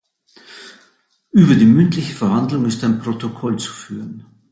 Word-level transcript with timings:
Über 1.29 1.53
die 1.53 1.67
mündliche 1.67 2.15
Verhandlung 2.15 2.65
ist 2.65 2.83
ein 2.83 2.97
Protokoll 3.03 3.59
zu 3.59 3.71
führen. 3.71 4.25